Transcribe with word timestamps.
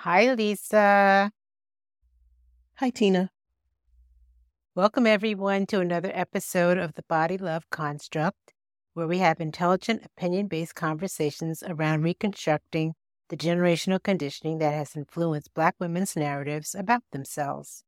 Hi, 0.00 0.32
Lisa. 0.34 1.32
Hi, 2.74 2.90
Tina. 2.90 3.30
Welcome, 4.74 5.06
everyone, 5.06 5.64
to 5.66 5.80
another 5.80 6.10
episode 6.12 6.76
of 6.76 6.94
the 6.94 7.02
Body 7.08 7.38
Love 7.38 7.68
Construct, 7.70 8.52
where 8.92 9.06
we 9.06 9.18
have 9.18 9.40
intelligent, 9.40 10.04
opinion 10.04 10.48
based 10.48 10.74
conversations 10.74 11.62
around 11.66 12.02
reconstructing 12.02 12.92
the 13.30 13.38
generational 13.38 14.00
conditioning 14.00 14.58
that 14.58 14.74
has 14.74 14.94
influenced 14.94 15.54
Black 15.54 15.74
women's 15.80 16.14
narratives 16.14 16.74
about 16.74 17.02
themselves. 17.10 17.82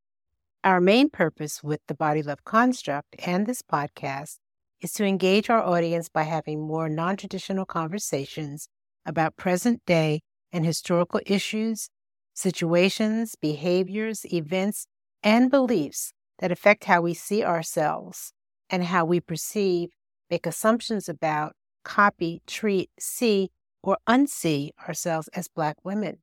Our 0.64 0.80
main 0.80 1.10
purpose 1.10 1.62
with 1.62 1.80
the 1.88 1.94
Body 1.94 2.22
Love 2.22 2.42
Construct 2.42 3.14
and 3.24 3.46
this 3.46 3.60
podcast 3.60 4.38
is 4.80 4.92
to 4.94 5.04
engage 5.04 5.50
our 5.50 5.62
audience 5.62 6.08
by 6.08 6.22
having 6.22 6.66
more 6.66 6.88
non 6.88 7.18
traditional 7.18 7.66
conversations 7.66 8.68
about 9.04 9.36
present 9.36 9.82
day 9.84 10.22
and 10.50 10.64
historical 10.64 11.20
issues, 11.26 11.90
situations, 12.38 13.34
behaviors, 13.34 14.24
events, 14.32 14.86
and 15.22 15.50
beliefs 15.50 16.12
that 16.38 16.52
affect 16.52 16.84
how 16.84 17.00
we 17.00 17.12
see 17.12 17.42
ourselves 17.42 18.32
and 18.70 18.84
how 18.84 19.04
we 19.04 19.18
perceive, 19.18 19.90
make 20.30 20.46
assumptions 20.46 21.08
about, 21.08 21.54
copy, 21.84 22.40
treat, 22.46 22.90
see, 22.98 23.50
or 23.82 23.98
unsee 24.08 24.70
ourselves 24.86 25.28
as 25.34 25.48
Black 25.48 25.76
women. 25.82 26.18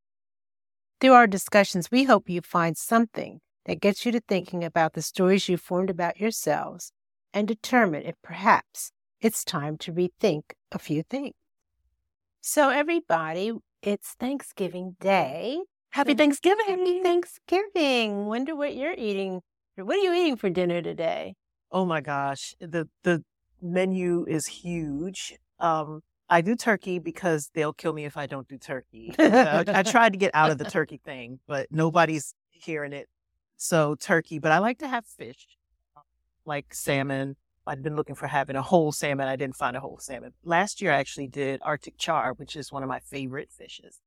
Through 1.01 1.13
our 1.13 1.27
discussions, 1.27 1.91
we 1.91 2.05
hope 2.05 2.29
you 2.29 2.39
find 2.41 2.77
something 2.77 3.41
that 3.65 3.81
gets 3.81 4.05
you 4.05 4.11
to 4.13 4.21
thinking 4.21 4.63
about 4.63 4.93
the 4.93 5.01
stories 5.01 5.49
you 5.49 5.57
formed 5.57 5.89
about 5.89 6.20
yourselves 6.20 6.93
and 7.34 7.45
determine 7.45 8.03
if 8.03 8.15
perhaps 8.23 8.91
it's 9.20 9.43
time 9.43 9.77
to 9.79 9.91
rethink 9.91 10.43
a 10.71 10.79
few 10.79 11.03
things. 11.03 11.34
So, 12.39 12.70
everybody, 12.70 13.51
it's 13.81 14.13
Thanksgiving 14.13 14.95
Day. 15.01 15.59
Happy 15.95 16.13
Thanksgiving. 16.13 16.66
Happy 16.67 17.02
Thanksgiving. 17.02 18.26
Wonder 18.26 18.54
what 18.54 18.76
you're 18.76 18.95
eating. 18.98 19.40
What 19.77 19.96
are 19.96 19.99
you 19.99 20.13
eating 20.13 20.35
for 20.35 20.49
dinner 20.49 20.82
today? 20.82 21.35
Oh 21.71 21.85
my 21.85 22.02
gosh. 22.02 22.54
The 22.60 22.90
the 23.04 23.24
menu 23.62 24.26
is 24.27 24.46
huge. 24.46 25.37
Um 25.57 26.02
I 26.29 26.41
do 26.41 26.57
turkey 26.57 26.99
because 26.99 27.49
they'll 27.54 27.71
kill 27.71 27.93
me 27.93 28.04
if 28.04 28.18
I 28.18 28.26
don't 28.26 28.46
do 28.46 28.57
turkey. 28.57 29.15
I, 29.18 29.63
I 29.68 29.84
tried 29.96 30.12
to 30.12 30.18
get 30.18 30.32
out 30.34 30.52
of 30.52 30.57
the 30.57 30.65
turkey 30.65 30.99
thing, 31.05 31.40
but 31.48 31.68
nobody's 31.71 32.35
hearing 32.52 32.91
it. 32.91 33.07
So 33.55 33.96
turkey, 33.96 34.37
but 34.37 34.52
I 34.52 34.57
like 34.57 34.80
to 34.80 34.90
have 34.90 35.05
fish, 35.05 35.48
like 36.46 36.74
salmon. 36.74 37.37
I've 37.65 37.82
been 37.82 37.96
looking 37.96 38.15
for 38.15 38.27
having 38.27 38.57
a 38.57 38.62
whole 38.62 38.91
salmon. 38.91 39.30
I 39.30 39.37
didn't 39.37 39.55
find 39.55 39.77
a 39.77 39.80
whole 39.80 39.99
salmon. 39.99 40.34
Last 40.43 40.82
year, 40.82 40.91
I 40.91 40.98
actually 40.98 41.27
did 41.27 41.62
Arctic 41.63 41.98
char, 41.98 42.34
which 42.34 42.57
is 42.57 42.70
one 42.71 42.84
of 42.84 42.90
my 42.90 42.99
favorite 42.99 43.49
fishes, 43.49 44.02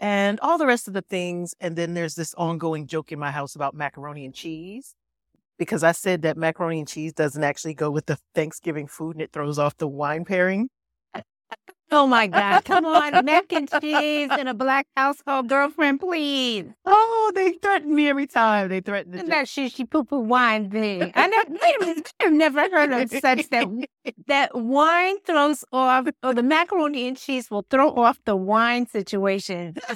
and 0.00 0.40
all 0.40 0.58
the 0.58 0.66
rest 0.66 0.88
of 0.88 0.94
the 0.94 1.02
things. 1.02 1.54
And 1.60 1.76
then 1.76 1.94
there's 1.94 2.14
this 2.14 2.34
ongoing 2.34 2.86
joke 2.86 3.12
in 3.12 3.18
my 3.18 3.30
house 3.30 3.54
about 3.54 3.74
macaroni 3.74 4.24
and 4.24 4.34
cheese 4.34 4.94
because 5.58 5.84
I 5.84 5.92
said 5.92 6.22
that 6.22 6.36
macaroni 6.36 6.80
and 6.80 6.88
cheese 6.88 7.12
doesn't 7.12 7.44
actually 7.44 7.74
go 7.74 7.90
with 7.90 8.06
the 8.06 8.18
Thanksgiving 8.34 8.86
food 8.86 9.16
and 9.16 9.22
it 9.22 9.32
throws 9.32 9.58
off 9.58 9.76
the 9.76 9.88
wine 9.88 10.24
pairing. 10.24 10.68
Oh 11.92 12.06
my 12.06 12.26
God. 12.26 12.64
Come 12.64 12.86
on. 12.86 13.24
Mac 13.24 13.52
and 13.52 13.70
cheese 13.80 14.30
in 14.38 14.48
a 14.48 14.54
black 14.54 14.86
household, 14.96 15.48
girlfriend, 15.48 16.00
please. 16.00 16.64
Oh, 16.86 17.32
they 17.34 17.52
threaten 17.52 17.94
me 17.94 18.08
every 18.08 18.26
time. 18.26 18.70
They 18.70 18.80
threaten 18.80 19.12
to 19.12 19.22
that 19.24 19.46
she 19.46 19.68
poo 19.84 20.04
poo 20.04 20.20
wine 20.20 20.70
thing. 20.70 21.12
I 21.14 21.26
never, 21.26 21.50
wait 21.50 21.76
a 21.76 21.84
minute. 21.84 22.12
I've 22.20 22.32
never 22.32 22.60
heard 22.62 22.92
of 22.92 23.10
such 23.10 23.50
that 23.50 23.68
that 24.26 24.54
wine 24.54 25.20
throws 25.26 25.64
off 25.70 26.08
or 26.22 26.32
the 26.32 26.42
macaroni 26.42 27.06
and 27.06 27.16
cheese 27.16 27.50
will 27.50 27.66
throw 27.70 27.90
off 27.94 28.18
the 28.24 28.36
wine 28.36 28.86
situation. 28.86 29.76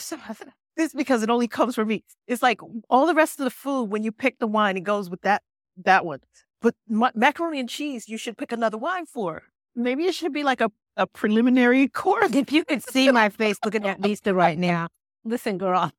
This 0.77 0.93
because 0.93 1.23
it 1.23 1.31
only 1.31 1.49
comes 1.49 1.75
from 1.75 1.89
me. 1.89 2.05
It's 2.27 2.43
like 2.43 2.61
all 2.91 3.07
the 3.07 3.15
rest 3.15 3.41
of 3.41 3.45
the 3.45 3.51
food, 3.51 3.85
when 3.85 4.03
you 4.05 4.13
pick 4.13 4.39
the 4.39 4.47
wine, 4.47 4.77
it 4.77 4.83
goes 4.83 5.09
with 5.09 5.23
that 5.23 5.41
that 5.83 6.05
one. 6.05 6.21
But 6.61 6.75
ma- 6.87 7.13
macaroni 7.15 7.61
and 7.61 7.69
cheese, 7.69 8.11
you 8.11 8.19
should 8.19 8.37
pick 8.37 8.53
another 8.53 8.77
wine 8.77 9.07
for. 9.07 9.45
Maybe 9.75 10.05
it 10.05 10.15
should 10.15 10.35
be 10.35 10.43
like 10.45 10.61
a 10.61 10.71
a 10.97 11.07
preliminary 11.07 11.89
course. 11.89 12.35
If 12.35 12.53
you 12.53 12.65
could 12.65 12.83
see 12.83 13.11
my 13.11 13.29
face 13.29 13.59
looking 13.65 13.87
at 13.87 14.01
Lisa 14.01 14.35
right 14.35 14.59
now, 14.59 14.89
listen, 15.25 15.59
girl, 15.59 15.93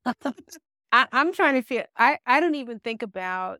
I, 0.92 1.08
am 1.12 1.34
trying 1.34 1.56
to 1.56 1.62
feel. 1.62 1.84
I 1.98 2.20
I 2.26 2.40
don't 2.40 2.56
even 2.56 2.80
think 2.80 3.02
about. 3.02 3.60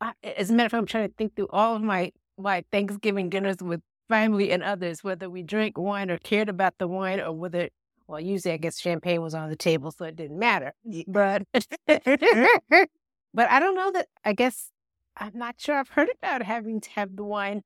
I, 0.00 0.12
as 0.22 0.50
a 0.50 0.54
matter 0.54 0.66
of 0.66 0.70
fact, 0.72 0.80
I'm 0.80 0.86
trying 0.86 1.08
to 1.08 1.14
think 1.14 1.36
through 1.36 1.48
all 1.50 1.76
of 1.76 1.82
my 1.82 2.12
my 2.38 2.64
Thanksgiving 2.72 3.28
dinners 3.28 3.58
with 3.60 3.80
family 4.08 4.50
and 4.50 4.62
others, 4.62 5.04
whether 5.04 5.28
we 5.28 5.42
drank 5.42 5.76
wine 5.76 6.10
or 6.10 6.18
cared 6.18 6.48
about 6.48 6.74
the 6.78 6.88
wine, 6.88 7.20
or 7.20 7.32
whether 7.32 7.68
well, 8.06 8.20
usually 8.20 8.54
I 8.54 8.56
guess 8.56 8.78
champagne 8.78 9.22
was 9.22 9.34
on 9.34 9.50
the 9.50 9.56
table, 9.56 9.90
so 9.92 10.04
it 10.04 10.16
didn't 10.16 10.38
matter. 10.38 10.72
But 11.06 11.42
but 11.86 12.88
I 13.36 13.60
don't 13.60 13.76
know 13.76 13.92
that. 13.92 14.08
I 14.24 14.32
guess 14.32 14.70
I'm 15.16 15.32
not 15.34 15.56
sure. 15.58 15.76
I've 15.76 15.90
heard 15.90 16.08
about 16.18 16.42
having 16.42 16.80
to 16.80 16.90
have 16.90 17.16
the 17.16 17.24
wine 17.24 17.62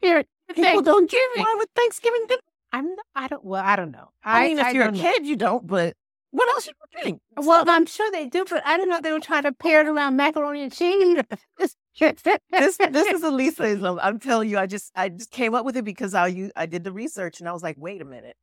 here 0.00 0.24
People 0.54 0.82
don't 0.82 1.10
give 1.10 1.20
wine 1.36 1.58
with 1.58 1.68
Thanksgiving 1.74 2.26
dinner. 2.28 2.40
I'm. 2.72 2.94
I 3.14 3.28
don't. 3.28 3.44
Well, 3.44 3.62
I 3.64 3.76
don't 3.76 3.90
know. 3.90 4.10
I, 4.24 4.44
I 4.44 4.48
mean, 4.48 4.58
if 4.58 4.66
I 4.66 4.70
you're 4.72 4.88
a 4.88 4.92
kid, 4.92 5.22
know. 5.22 5.28
you 5.28 5.36
don't. 5.36 5.66
But 5.66 5.96
what 6.30 6.48
else 6.50 6.66
you 6.66 6.72
doing? 7.02 7.20
Well, 7.36 7.64
I'm 7.68 7.86
sure 7.86 8.10
they 8.10 8.26
do, 8.26 8.44
but 8.48 8.62
I 8.66 8.76
don't 8.76 8.88
know 8.88 9.00
they 9.00 9.12
were 9.12 9.20
trying 9.20 9.44
to 9.44 9.52
pair 9.52 9.80
it 9.80 9.86
around 9.86 10.16
macaroni 10.16 10.62
and 10.62 10.72
cheese. 10.72 11.22
this 11.58 11.76
this 11.98 12.22
is 12.52 12.78
a 13.22 13.30
Lisaism. 13.30 13.98
I'm 14.02 14.18
telling 14.18 14.50
you, 14.50 14.58
I 14.58 14.66
just 14.66 14.92
I 14.94 15.08
just 15.08 15.30
came 15.30 15.54
up 15.54 15.64
with 15.64 15.76
it 15.76 15.84
because 15.84 16.14
I 16.14 16.50
I 16.54 16.66
did 16.66 16.84
the 16.84 16.92
research 16.92 17.40
and 17.40 17.48
I 17.48 17.52
was 17.52 17.62
like, 17.62 17.76
wait 17.78 18.02
a 18.02 18.04
minute, 18.04 18.36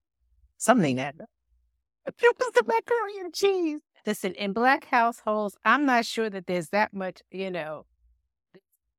something 0.57 0.89
ain't 0.89 0.99
adding 0.99 1.27
It 2.07 2.35
was 2.39 2.51
the 2.53 2.63
macaroni 2.65 3.19
and 3.19 3.33
cheese. 3.33 3.81
Listen, 4.05 4.33
in 4.33 4.51
black 4.51 4.85
households, 4.85 5.55
I'm 5.63 5.85
not 5.85 6.05
sure 6.05 6.29
that 6.29 6.47
there's 6.47 6.69
that 6.69 6.93
much, 6.93 7.21
you 7.31 7.49
know, 7.49 7.85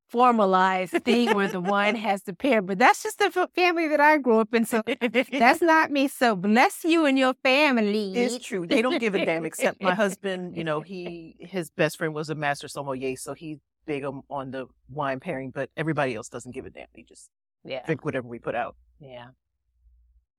formalized 0.09 0.93
thing 1.03 1.33
where 1.33 1.47
the 1.47 1.59
wine 1.59 1.95
has 2.07 2.23
to 2.23 2.33
pair, 2.33 2.61
but 2.61 2.79
that's 2.79 3.03
just 3.03 3.19
the 3.19 3.49
family 3.55 3.87
that 3.87 3.99
I 3.99 4.17
grew 4.17 4.39
up 4.39 4.53
in. 4.53 4.65
So 4.65 4.81
that's 5.31 5.61
not 5.61 5.91
me. 5.91 6.07
So 6.07 6.35
bless 6.35 6.83
you 6.83 7.05
and 7.05 7.17
your 7.17 7.33
family. 7.43 8.15
It's 8.15 8.45
true. 8.45 8.65
They 8.67 8.81
don't 8.81 8.99
give 8.99 9.15
a 9.15 9.25
damn 9.25 9.45
except 9.45 9.81
my 9.81 9.93
husband, 10.03 10.55
you 10.55 10.63
know, 10.63 10.81
he, 10.81 11.35
his 11.39 11.69
best 11.69 11.97
friend 11.97 12.13
was 12.13 12.29
a 12.29 12.35
master 12.35 12.67
sommelier. 12.67 13.15
So 13.15 13.33
he's 13.33 13.57
big 13.85 14.03
on, 14.03 14.21
on 14.29 14.51
the 14.51 14.67
wine 14.89 15.19
pairing, 15.19 15.51
but 15.51 15.69
everybody 15.77 16.15
else 16.15 16.29
doesn't 16.29 16.53
give 16.53 16.65
a 16.65 16.69
damn. 16.69 16.87
They 16.95 17.03
just 17.03 17.29
yeah. 17.63 17.85
drink 17.85 18.05
whatever 18.05 18.27
we 18.27 18.39
put 18.39 18.55
out. 18.55 18.75
Yeah. 18.99 19.27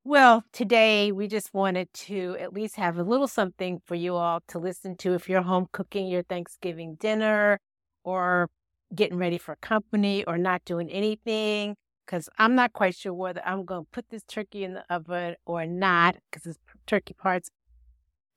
Well, 0.04 0.44
today 0.52 1.10
we 1.10 1.26
just 1.26 1.52
wanted 1.52 1.92
to 1.92 2.36
at 2.38 2.52
least 2.52 2.76
have 2.76 2.96
a 2.96 3.02
little 3.02 3.26
something 3.26 3.80
for 3.86 3.96
you 3.96 4.14
all 4.14 4.40
to 4.48 4.60
listen 4.60 4.96
to 4.98 5.14
if 5.14 5.28
you're 5.28 5.42
home 5.42 5.66
cooking 5.72 6.06
your 6.06 6.22
Thanksgiving 6.22 6.94
dinner 6.94 7.58
or 8.04 8.48
getting 8.94 9.18
ready 9.18 9.38
for 9.38 9.56
company 9.56 10.24
or 10.24 10.38
not 10.38 10.64
doing 10.64 10.90
anything 10.90 11.76
because 12.06 12.28
I'm 12.38 12.54
not 12.54 12.72
quite 12.72 12.94
sure 12.94 13.12
whether 13.12 13.42
I'm 13.44 13.64
going 13.64 13.84
to 13.84 13.90
put 13.90 14.08
this 14.10 14.22
turkey 14.22 14.64
in 14.64 14.74
the 14.74 14.84
oven 14.88 15.34
or 15.44 15.66
not 15.66 16.16
because 16.30 16.46
it's 16.46 16.58
turkey 16.86 17.14
parts 17.14 17.50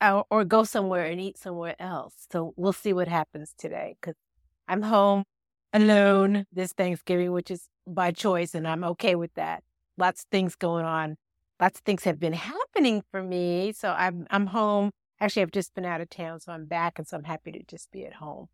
or, 0.02 0.26
or, 0.30 0.46
go 0.46 0.64
somewhere 0.64 1.06
and 1.06 1.20
eat 1.20 1.38
somewhere 1.38 1.76
else. 1.80 2.14
So 2.32 2.54
we'll 2.56 2.74
see 2.74 2.94
what 2.94 3.08
happens 3.08 3.54
today 3.58 3.96
because 4.00 4.16
I'm 4.68 4.82
home 4.82 5.26
alone 5.74 6.46
this 6.54 6.72
Thanksgiving, 6.72 7.32
which 7.32 7.52
is 7.52 7.68
by 7.86 8.12
choice, 8.12 8.56
and 8.56 8.68
I'm 8.68 8.84
okay 8.86 9.16
with 9.16 9.34
that. 9.36 9.62
Lots 9.98 10.22
of 10.24 10.30
things 10.32 10.56
going 10.56 10.86
on. 10.86 11.18
Lots 11.60 11.80
of 11.80 11.84
things 11.84 12.06
have 12.06 12.20
been 12.20 12.34
happening 12.34 13.04
for 13.12 13.22
me. 13.22 13.74
So 13.74 13.90
I'm 13.90 14.26
I'm 14.30 14.48
home. 14.48 14.92
Actually, 15.20 15.42
I've 15.42 15.52
just 15.52 15.76
been 15.76 15.86
out 15.86 16.00
of 16.00 16.10
town, 16.10 16.40
so 16.40 16.54
I'm 16.54 16.66
back, 16.66 16.98
and 16.98 17.06
so 17.06 17.18
I'm 17.18 17.26
happy 17.26 17.52
to 17.52 17.62
just 17.64 17.92
be 17.92 18.06
at 18.06 18.14
home 18.14 18.48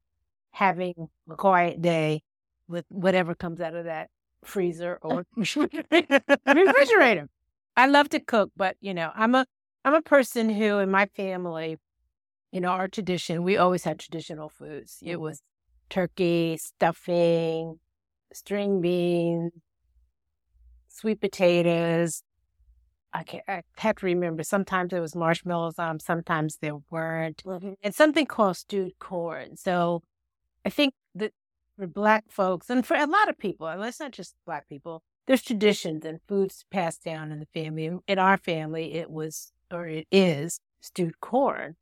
having 0.56 1.10
a 1.30 1.36
quiet 1.36 1.82
day 1.82 2.22
with 2.70 2.86
whatever 2.88 3.36
comes 3.36 3.60
out 3.60 3.76
of 3.76 3.84
that 3.84 4.10
freezer 4.46 4.98
or 5.02 5.26
refrigerator. 5.36 7.28
I 7.78 7.88
love 7.88 8.08
to 8.10 8.22
cook, 8.22 8.52
but 8.56 8.78
you 8.80 8.94
know, 8.94 9.12
I'm 9.14 9.36
a 9.36 9.46
I'm 9.84 9.94
a 9.94 10.02
person 10.02 10.50
who 10.50 10.80
in 10.80 10.90
my 10.90 11.08
family, 11.08 11.78
you 12.54 12.62
know, 12.62 12.70
our 12.70 12.88
tradition, 12.88 13.44
we 13.44 13.58
always 13.58 13.84
had 13.84 14.00
traditional 14.00 14.48
foods. 14.48 15.00
It 15.04 15.20
was 15.20 15.42
turkey, 15.90 16.58
stuffing, 16.58 17.80
string 18.32 18.80
beans, 18.80 19.52
sweet 20.88 21.20
potatoes. 21.20 22.24
I, 23.14 23.24
can't, 23.24 23.44
I 23.48 23.62
have 23.78 23.98
to 23.98 24.06
remember. 24.06 24.44
Sometimes 24.44 24.92
there 24.92 25.02
was 25.02 25.16
marshmallows 25.16 25.78
on, 25.78 26.00
sometimes 26.00 26.58
there 26.62 26.78
weren't, 26.90 27.44
mm-hmm. 27.46 27.74
and 27.84 27.94
something 27.94 28.26
called 28.26 28.58
stewed 28.58 28.98
corn. 29.00 29.58
So 29.58 30.02
I 30.66 30.70
think 30.70 30.94
that 31.14 31.32
for 31.78 31.88
Black 31.88 32.26
folks, 32.30 32.70
and 32.70 32.86
for 32.86 32.98
a 32.98 33.06
lot 33.06 33.30
of 33.30 33.38
people, 33.38 33.68
and 33.68 33.84
it's 33.84 34.00
not 34.00 34.12
just 34.12 34.36
Black 34.46 34.68
people, 34.68 35.04
there's 35.28 35.44
traditions 35.44 36.06
and 36.06 36.20
foods 36.28 36.66
passed 36.72 37.04
down 37.04 37.32
in 37.32 37.40
the 37.40 37.48
family. 37.54 37.92
In 38.08 38.20
our 38.20 38.38
family, 38.38 38.94
it 38.94 39.10
was, 39.10 39.52
or 39.72 39.88
it 39.88 40.08
is, 40.12 40.60
stewed 40.82 41.20
corn. 41.20 41.76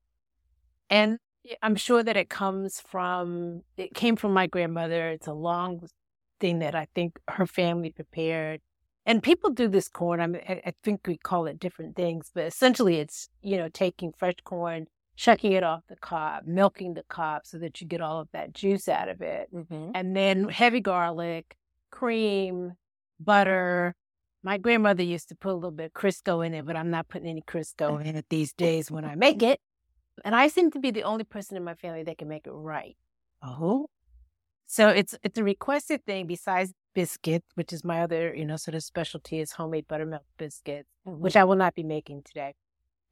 And 0.90 1.20
I'm 1.62 1.76
sure 1.76 2.04
that 2.04 2.18
it 2.18 2.30
comes 2.30 2.80
from, 2.80 3.62
it 3.78 3.94
came 3.94 4.16
from 4.16 4.34
my 4.34 4.48
grandmother. 4.48 5.10
It's 5.10 5.28
a 5.28 5.34
long 5.34 5.88
thing 6.40 6.60
that 6.60 6.76
I 6.76 6.88
think 6.96 7.20
her 7.30 7.46
family 7.46 7.92
prepared. 7.92 8.62
And 9.06 9.22
people 9.22 9.50
do 9.50 9.68
this 9.68 9.90
corn. 9.90 10.22
I 10.22 10.28
mean, 10.28 10.42
I 10.48 10.74
think 10.84 11.02
we 11.06 11.18
call 11.18 11.46
it 11.46 11.60
different 11.60 11.96
things, 11.98 12.32
but 12.34 12.46
essentially 12.46 12.98
it's, 13.00 13.28
you 13.42 13.58
know, 13.58 13.68
taking 13.68 14.14
fresh 14.18 14.38
corn, 14.46 14.88
shucking 15.16 15.52
it 15.52 15.64
off 15.64 15.84
the 15.88 15.96
cob, 15.96 16.46
milking 16.46 16.94
the 16.94 17.04
cob 17.08 17.42
so 17.46 17.58
that 17.60 17.80
you 17.82 17.88
get 17.88 18.02
all 18.02 18.20
of 18.20 18.28
that 18.34 18.54
juice 18.54 18.88
out 18.88 19.10
of 19.10 19.22
it. 19.22 19.50
Mm-hmm. 19.54 19.92
And 19.94 20.16
then 20.16 20.50
heavy 20.50 20.80
garlic, 20.80 21.56
cream, 21.92 22.74
butter. 23.20 23.96
My 24.44 24.58
grandmother 24.58 25.04
used 25.04 25.30
to 25.30 25.36
put 25.36 25.52
a 25.52 25.56
little 25.56 25.72
bit 25.72 25.86
of 25.86 25.94
Crisco 25.94 26.46
in 26.46 26.54
it, 26.54 26.66
but 26.66 26.76
I'm 26.76 26.90
not 26.90 27.08
putting 27.08 27.28
any 27.30 27.42
Crisco 27.42 28.04
in 28.04 28.16
it 28.16 28.26
these 28.30 28.54
days 28.54 28.92
when 28.92 29.06
I 29.06 29.16
make 29.16 29.42
it. 29.42 29.60
And 30.26 30.36
I 30.36 30.48
seem 30.48 30.70
to 30.72 30.80
be 30.80 30.92
the 30.92 31.04
only 31.04 31.24
person 31.24 31.58
in 31.58 31.64
my 31.64 31.76
family 31.76 32.04
that 32.04 32.18
can 32.18 32.28
make 32.28 32.46
it 32.46 32.52
right. 32.52 32.96
Oh, 33.42 33.88
So 34.66 34.90
it's 34.90 35.16
it's 35.24 35.38
a 35.38 35.44
requested 35.44 36.06
thing 36.06 36.28
besides 36.28 36.74
biscuits, 36.94 37.48
which 37.56 37.74
is 37.74 37.84
my 37.84 38.02
other, 38.04 38.34
you 38.36 38.46
know, 38.46 38.56
sort 38.58 38.76
of 38.76 38.84
specialty 38.84 39.40
is 39.40 39.52
homemade 39.54 39.88
buttermilk 39.88 40.24
biscuits, 40.38 40.88
which 41.04 41.36
I 41.36 41.44
will 41.44 41.56
not 41.56 41.74
be 41.76 41.84
making 41.84 42.24
today. 42.24 42.54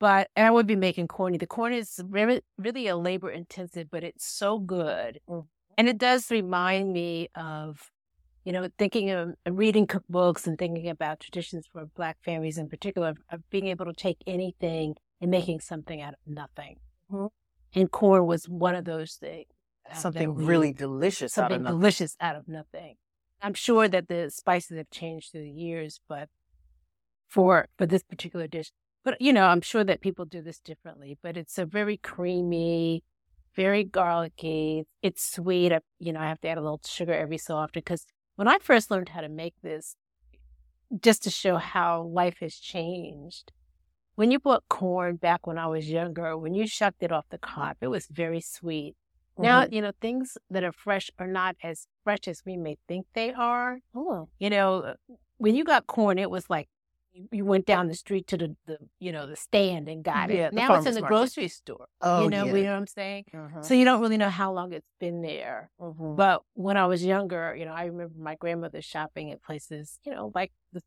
But 0.01 0.29
and 0.35 0.47
I 0.47 0.51
would 0.51 0.67
be 0.67 0.75
making 0.75 1.07
corny. 1.07 1.37
The 1.37 1.47
corn 1.47 1.73
is 1.73 1.99
really 2.09 2.41
really 2.57 2.87
a 2.87 2.97
labor 2.97 3.29
intensive, 3.31 3.89
but 3.91 4.03
it's 4.03 4.25
so 4.25 4.59
good. 4.59 5.21
Mm. 5.29 5.45
And 5.77 5.87
it 5.87 5.97
does 5.99 6.29
remind 6.31 6.91
me 6.91 7.29
of, 7.35 7.91
you 8.43 8.51
know, 8.51 8.67
thinking 8.77 9.11
of 9.11 9.35
reading 9.47 9.87
cookbooks 9.87 10.47
and 10.47 10.57
thinking 10.57 10.89
about 10.89 11.21
traditions 11.21 11.67
for 11.71 11.85
black 11.85 12.17
families 12.25 12.57
in 12.57 12.67
particular, 12.67 13.13
of 13.31 13.49
being 13.51 13.67
able 13.67 13.85
to 13.85 13.93
take 13.93 14.17
anything 14.27 14.95
and 15.21 15.31
making 15.31 15.59
something 15.61 16.01
out 16.01 16.13
of 16.15 16.19
nothing. 16.25 16.77
Mhm. 17.11 17.29
And 17.75 17.91
corn 17.91 18.25
was 18.25 18.49
one 18.49 18.75
of 18.75 18.85
those 18.85 19.15
things. 19.15 19.47
uh, 19.89 19.95
something 19.95 20.35
really 20.35 20.73
delicious 20.73 21.37
out 21.37 21.51
of 21.51 21.55
something 21.55 21.63
nothing. 21.63 21.79
delicious 21.79 22.15
out 22.19 22.35
of 22.35 22.47
nothing. 22.47 22.95
I'm 23.41 23.53
sure 23.55 23.87
that 23.87 24.07
the 24.07 24.29
spices 24.29 24.77
have 24.77 24.89
changed 24.91 25.31
through 25.31 25.41
the 25.43 25.51
years, 25.51 26.01
but 26.07 26.29
for 27.27 27.67
for 27.77 27.85
this 27.87 28.03
particular 28.03 28.47
dish, 28.47 28.71
but 29.03 29.19
you 29.21 29.33
know, 29.33 29.45
I'm 29.45 29.61
sure 29.61 29.83
that 29.83 30.01
people 30.01 30.25
do 30.25 30.41
this 30.41 30.59
differently. 30.59 31.17
But 31.21 31.37
it's 31.37 31.57
a 31.57 31.65
very 31.65 31.97
creamy, 31.97 33.03
very 33.55 33.83
garlicky. 33.83 34.85
It's 35.01 35.23
sweet. 35.35 35.71
I, 35.71 35.79
you 35.99 36.13
know, 36.13 36.19
I 36.19 36.27
have 36.29 36.41
to 36.41 36.47
add 36.49 36.57
a 36.57 36.61
little 36.61 36.81
sugar 36.85 37.13
every 37.13 37.37
so 37.37 37.55
often 37.55 37.81
because 37.81 38.05
when 38.35 38.47
I 38.47 38.57
first 38.59 38.91
learned 38.91 39.09
how 39.09 39.21
to 39.21 39.29
make 39.29 39.55
this, 39.61 39.95
just 41.01 41.23
to 41.23 41.29
show 41.29 41.57
how 41.57 42.03
life 42.03 42.37
has 42.41 42.55
changed. 42.55 43.51
When 44.15 44.29
you 44.29 44.39
bought 44.39 44.63
corn 44.69 45.15
back 45.15 45.47
when 45.47 45.57
I 45.57 45.67
was 45.67 45.89
younger, 45.89 46.37
when 46.37 46.53
you 46.53 46.67
shucked 46.67 47.01
it 47.01 47.11
off 47.11 47.25
the 47.29 47.37
cob, 47.37 47.77
it 47.81 47.87
was 47.87 48.07
very 48.07 48.41
sweet. 48.41 48.95
Now, 49.37 49.63
Mhm. 49.63 49.71
you 49.73 49.81
know, 49.81 49.93
things 50.01 50.37
that 50.49 50.63
are 50.63 50.73
fresh 50.73 51.09
are 51.17 51.27
not 51.27 51.55
as 51.63 51.87
fresh 52.03 52.27
as 52.27 52.43
we 52.45 52.57
may 52.57 52.77
think 52.87 53.07
they 53.13 53.31
are. 53.33 53.79
Oh. 53.95 54.27
You 54.37 54.49
know, 54.49 54.95
when 55.37 55.55
you 55.55 55.63
got 55.63 55.87
corn, 55.87 56.19
it 56.19 56.29
was 56.29 56.49
like 56.49 56.69
you 57.13 57.27
you 57.31 57.45
went 57.45 57.65
down 57.65 57.87
the 57.87 57.93
street 57.95 58.27
to 58.27 58.37
the, 58.37 58.55
the 58.65 58.77
you 58.99 59.11
know, 59.11 59.27
the 59.27 59.35
stand 59.35 59.87
and 59.89 60.03
got 60.03 60.29
Yeah, 60.29 60.47
it. 60.47 60.53
Now 60.53 60.75
it's 60.75 60.85
in 60.85 60.93
the 60.93 61.01
market. 61.01 61.13
grocery 61.15 61.47
store. 61.47 61.87
Oh, 62.01 62.23
you 62.23 62.29
know, 62.29 62.45
yeah. 62.45 62.55
you 62.55 62.63
know 62.63 62.71
what 62.71 62.77
I'm 62.79 62.87
saying? 62.87 63.25
Mhm. 63.33 63.65
So 63.65 63.73
you 63.73 63.85
don't 63.85 64.01
really 64.01 64.17
know 64.17 64.29
how 64.29 64.51
long 64.53 64.71
it's 64.73 64.93
been 64.99 65.21
there. 65.21 65.71
Mhm. 65.79 66.15
But 66.15 66.43
when 66.53 66.77
I 66.77 66.85
was 66.85 67.03
younger, 67.03 67.55
you 67.55 67.65
know, 67.65 67.73
I 67.73 67.85
remember 67.85 68.15
my 68.17 68.35
grandmother 68.35 68.81
shopping 68.81 69.31
at 69.31 69.41
places, 69.43 69.99
you 70.05 70.11
know, 70.13 70.31
like 70.33 70.51
the 70.73 70.81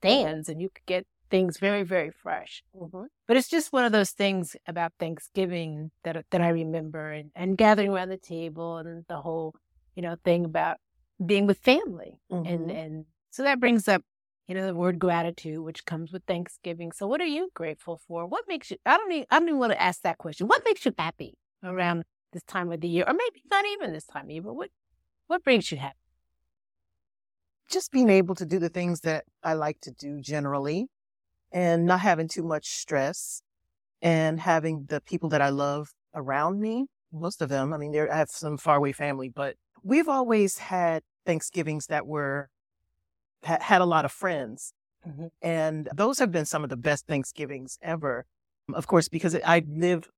stands, 0.00 0.48
and 0.48 0.60
you 0.60 0.68
could 0.68 0.86
get 0.86 1.06
things 1.30 1.58
very, 1.58 1.82
very 1.82 2.10
fresh. 2.10 2.62
Mhm. 2.74 3.06
But 3.26 3.36
it's 3.36 3.48
just 3.48 3.72
one 3.72 3.84
of 3.84 3.92
those 3.92 4.10
things 4.10 4.54
about 4.66 4.92
Thanksgiving 4.98 5.90
that 6.04 6.24
that 6.30 6.40
I 6.40 6.48
remember, 6.50 7.10
and, 7.12 7.30
and 7.34 7.56
gathering 7.56 7.90
around 7.90 8.10
the 8.10 8.18
table, 8.18 8.76
and 8.78 9.04
the 9.08 9.20
whole, 9.22 9.54
you 9.94 10.02
know, 10.02 10.16
thing 10.24 10.44
about 10.44 10.78
being 11.24 11.46
with 11.46 11.58
family, 11.58 12.20
and 12.30 12.46
Mhm. 12.46 12.74
and 12.76 13.06
so 13.30 13.42
that 13.44 13.60
brings 13.60 13.88
up, 13.88 14.02
you 14.52 14.60
know, 14.60 14.66
the 14.66 14.74
word 14.74 14.98
gratitude, 14.98 15.60
which 15.60 15.84
comes 15.84 16.12
with 16.12 16.24
Thanksgiving. 16.24 16.92
So, 16.92 17.06
what 17.06 17.20
are 17.20 17.26
you 17.26 17.50
grateful 17.54 18.00
for? 18.06 18.26
What 18.26 18.44
makes 18.48 18.70
you? 18.70 18.76
I 18.84 18.96
don't 18.96 19.12
even 19.12 19.26
I 19.30 19.38
don't 19.38 19.48
even 19.48 19.58
want 19.58 19.72
to 19.72 19.82
ask 19.82 20.02
that 20.02 20.18
question. 20.18 20.46
What 20.46 20.62
makes 20.64 20.84
you 20.84 20.92
happy 20.98 21.34
around 21.64 22.04
this 22.32 22.42
time 22.42 22.70
of 22.72 22.80
the 22.80 22.88
year, 22.88 23.04
or 23.06 23.12
maybe 23.14 23.42
not 23.50 23.64
even 23.66 23.92
this 23.92 24.06
time 24.06 24.26
of 24.26 24.30
year, 24.30 24.42
but 24.42 24.54
what 24.54 24.70
what 25.26 25.42
brings 25.42 25.70
you 25.72 25.78
happy? 25.78 25.96
just 27.72 27.90
being 27.90 28.10
able 28.10 28.34
to 28.34 28.44
do 28.44 28.58
the 28.58 28.68
things 28.68 29.00
that 29.00 29.24
I 29.42 29.54
like 29.54 29.80
to 29.80 29.90
do 29.90 30.20
generally 30.20 30.88
and 31.50 31.86
not 31.86 32.00
having 32.00 32.28
too 32.28 32.42
much 32.42 32.66
stress 32.66 33.42
and 34.02 34.38
having 34.38 34.84
the 34.88 35.00
people 35.00 35.30
that 35.30 35.40
I 35.40 35.48
love 35.48 35.88
around 36.14 36.60
me. 36.60 36.86
Most 37.12 37.40
of 37.40 37.48
them, 37.48 37.72
I 37.72 37.78
mean, 37.78 37.92
there, 37.92 38.12
I 38.12 38.18
have 38.18 38.28
some 38.28 38.58
faraway 38.58 38.92
family, 38.92 39.30
but 39.30 39.56
we've 39.82 40.08
always 40.08 40.58
had 40.58 41.02
Thanksgivings 41.24 41.86
that 41.86 42.06
were, 42.06 42.50
ha- 43.44 43.58
had 43.60 43.80
a 43.80 43.86
lot 43.86 44.04
of 44.04 44.12
friends. 44.12 44.72
Mhm. 45.06 45.30
And 45.40 45.88
those 45.94 46.18
have 46.18 46.30
been 46.30 46.46
some 46.46 46.62
of 46.62 46.70
the 46.70 46.76
best 46.76 47.06
Thanksgivings 47.06 47.78
ever. 47.82 48.26
Of 48.72 48.86
course, 48.86 49.08
because 49.08 49.34
I 49.44 49.64
lived 49.68 50.08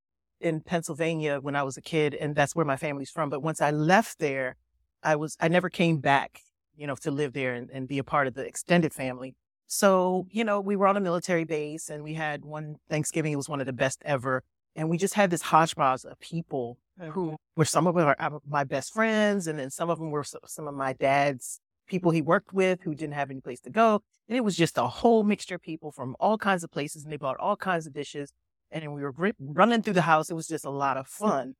in 0.40 0.60
Pennsylvania 0.60 1.40
when 1.40 1.56
I 1.56 1.62
was 1.62 1.76
a 1.76 1.82
kid 1.82 2.14
and 2.14 2.34
that's 2.34 2.54
where 2.54 2.66
my 2.66 2.76
family's 2.76 3.10
from. 3.10 3.30
But 3.30 3.42
once 3.42 3.60
I 3.62 3.70
left 3.70 4.18
there, 4.18 4.56
I 5.02 5.16
was, 5.16 5.36
I 5.40 5.48
never 5.48 5.70
came 5.70 5.98
back, 5.98 6.40
you 6.76 6.86
know, 6.86 6.96
to 6.96 7.10
live 7.10 7.32
there 7.32 7.54
and, 7.54 7.70
and 7.70 7.88
be 7.88 7.98
a 7.98 8.04
part 8.04 8.26
of 8.26 8.34
the 8.34 8.42
extended 8.46 8.92
family. 8.92 9.34
So, 9.66 10.26
you 10.30 10.44
know, 10.44 10.60
we 10.60 10.76
were 10.76 10.86
on 10.86 10.96
a 10.96 11.00
military 11.00 11.44
base 11.44 11.88
and 11.88 12.04
we 12.04 12.14
had 12.14 12.44
one 12.44 12.76
Thanksgiving. 12.90 13.32
It 13.32 13.36
was 13.36 13.48
one 13.48 13.60
of 13.60 13.66
the 13.66 13.72
best 13.72 14.02
ever. 14.04 14.42
And 14.76 14.90
we 14.90 14.98
just 14.98 15.14
had 15.14 15.30
this 15.30 15.42
hodgepodge 15.42 16.04
of 16.04 16.18
people 16.20 16.78
who 17.12 17.36
were 17.56 17.64
some 17.64 17.86
of 17.86 17.94
them 17.94 18.14
are 18.18 18.40
my 18.46 18.64
best 18.64 18.92
friends. 18.92 19.46
And 19.46 19.58
then 19.58 19.70
some 19.70 19.88
of 19.88 19.98
them 19.98 20.10
were 20.10 20.24
some 20.24 20.68
of 20.68 20.74
my 20.74 20.92
dad's 20.92 21.60
people 21.86 22.10
he 22.10 22.22
worked 22.22 22.52
with 22.52 22.82
who 22.82 22.94
didn't 22.94 23.14
have 23.14 23.30
any 23.30 23.40
place 23.40 23.60
to 23.60 23.70
go. 23.70 24.02
And 24.28 24.36
it 24.36 24.44
was 24.44 24.56
just 24.56 24.78
a 24.78 24.86
whole 24.86 25.22
mixture 25.22 25.56
of 25.56 25.62
people 25.62 25.92
from 25.92 26.16
all 26.18 26.38
kinds 26.38 26.64
of 26.64 26.70
places 26.70 27.04
and 27.04 27.12
they 27.12 27.16
bought 27.16 27.38
all 27.38 27.56
kinds 27.56 27.86
of 27.86 27.92
dishes. 27.92 28.32
And 28.70 28.82
then 28.82 28.92
we 28.92 29.02
were 29.02 29.12
gri- 29.12 29.34
running 29.38 29.82
through 29.82 29.94
the 29.94 30.02
house. 30.02 30.30
It 30.30 30.34
was 30.34 30.48
just 30.48 30.64
a 30.64 30.70
lot 30.70 30.96
of 30.96 31.06
mm. 31.06 31.10
fun. 31.10 31.54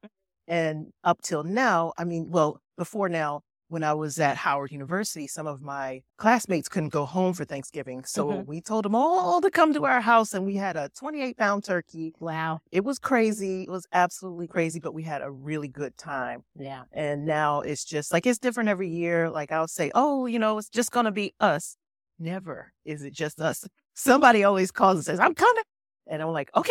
And 0.46 0.88
up 1.02 1.22
till 1.22 1.44
now, 1.44 1.92
I 1.96 2.04
mean, 2.04 2.26
well, 2.30 2.60
before 2.76 3.08
now, 3.08 3.42
when 3.74 3.82
I 3.82 3.92
was 3.92 4.20
at 4.20 4.36
Howard 4.36 4.70
University, 4.70 5.26
some 5.26 5.48
of 5.48 5.60
my 5.60 6.02
classmates 6.16 6.68
couldn't 6.68 6.90
go 6.90 7.04
home 7.04 7.34
for 7.34 7.44
Thanksgiving. 7.44 8.04
So 8.04 8.28
Mhm. 8.28 8.46
we 8.46 8.60
told 8.60 8.84
them 8.84 8.94
all 8.94 9.40
to 9.40 9.50
come 9.50 9.74
to 9.74 9.84
our 9.84 10.00
house 10.00 10.32
and 10.32 10.46
we 10.46 10.54
had 10.54 10.76
a 10.76 10.90
28 10.90 11.36
pound 11.36 11.64
turkey. 11.64 12.14
Wow. 12.20 12.60
It 12.70 12.84
was 12.84 13.00
crazy. 13.00 13.64
It 13.64 13.70
was 13.70 13.88
absolutely 13.92 14.46
crazy, 14.46 14.78
but 14.78 14.94
we 14.94 15.02
had 15.02 15.22
a 15.22 15.30
really 15.30 15.66
good 15.66 15.98
time. 15.98 16.44
Yeah. 16.54 16.84
And 16.92 17.26
now 17.26 17.62
it's 17.62 17.84
just 17.84 18.12
like 18.12 18.26
it's 18.26 18.38
different 18.38 18.68
every 18.68 18.88
year. 18.88 19.28
Like 19.28 19.50
I'll 19.50 19.66
say, 19.66 19.90
oh, 19.92 20.26
you 20.26 20.38
know, 20.38 20.56
it's 20.58 20.68
just 20.68 20.92
going 20.92 21.06
to 21.06 21.10
be 21.12 21.34
us. 21.40 21.76
Never 22.16 22.72
is 22.84 23.02
it 23.02 23.12
just 23.12 23.40
us. 23.40 23.66
Somebody 23.92 24.44
always 24.44 24.70
calls 24.70 24.98
and 24.98 25.04
says, 25.04 25.18
I'm 25.18 25.34
coming. 25.34 25.64
And 26.06 26.22
I'm 26.22 26.28
like, 26.32 26.50
okay. 26.54 26.70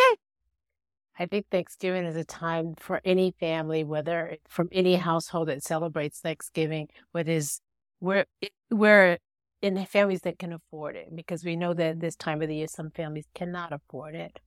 I 1.19 1.25
think 1.27 1.45
Thanksgiving 1.51 2.05
is 2.05 2.15
a 2.15 2.23
time 2.23 2.73
for 2.75 2.99
any 3.05 3.31
family, 3.39 3.83
whether 3.83 4.37
from 4.47 4.69
any 4.71 4.95
household 4.95 5.47
that 5.47 5.63
celebrates 5.63 6.19
Thanksgiving, 6.19 6.87
whether 7.11 7.31
it's 7.33 7.61
we're 7.99 8.25
we're 8.71 9.17
in 9.61 9.85
families 9.85 10.21
that 10.21 10.39
can 10.39 10.53
afford 10.53 10.95
it, 10.95 11.15
because 11.15 11.45
we 11.45 11.55
know 11.55 11.73
that 11.73 11.99
this 11.99 12.15
time 12.15 12.41
of 12.41 12.47
the 12.49 12.55
year 12.55 12.67
some 12.67 12.89
families 12.91 13.25
cannot 13.35 13.71
afford 13.71 14.15
it. 14.15 14.39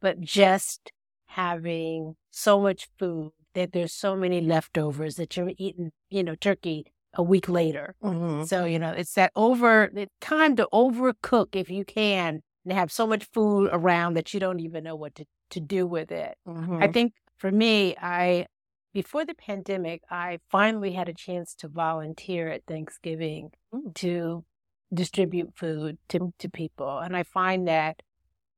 But 0.00 0.20
just 0.20 0.90
having 1.26 2.16
so 2.30 2.60
much 2.60 2.88
food 2.98 3.32
that 3.54 3.72
there's 3.72 3.92
so 3.92 4.16
many 4.16 4.40
leftovers 4.40 5.16
that 5.16 5.36
you're 5.36 5.52
eating, 5.58 5.90
you 6.10 6.24
know, 6.24 6.34
turkey 6.34 6.86
a 7.14 7.22
week 7.22 7.48
later. 7.48 7.94
Mhm. 8.02 8.46
So, 8.46 8.64
you 8.64 8.78
know, 8.78 8.90
it's 8.90 9.14
that 9.14 9.32
over 9.36 9.90
the 9.92 10.08
time 10.20 10.56
to 10.56 10.68
overcook 10.72 11.54
if 11.54 11.70
you 11.70 11.84
can 11.84 12.42
and 12.64 12.72
have 12.72 12.90
so 12.92 13.06
much 13.06 13.24
food 13.32 13.70
around 13.72 14.14
that 14.14 14.34
you 14.34 14.40
don't 14.40 14.60
even 14.60 14.84
know 14.84 14.96
what 14.96 15.14
to, 15.16 15.24
to 15.50 15.60
do 15.60 15.86
with 15.86 16.10
it. 16.12 16.38
I 16.46 16.88
Mhm. 16.88 16.92
think 16.92 17.14
for 17.36 17.50
me, 17.50 17.96
I 18.00 18.46
before 18.94 19.24
the 19.26 19.34
pandemic, 19.34 20.02
I 20.10 20.38
finally 20.50 20.92
had 20.92 21.08
a 21.08 21.14
chance 21.14 21.54
to 21.56 21.68
volunteer 21.68 22.48
at 22.48 22.64
Thanksgiving 22.66 23.52
Mm. 23.74 23.94
to 23.96 24.44
distribute 24.94 25.54
food 25.56 25.98
to, 26.08 26.32
to 26.38 26.48
people. 26.48 26.98
And 26.98 27.14
I 27.16 27.22
find 27.24 27.68
that 27.68 28.02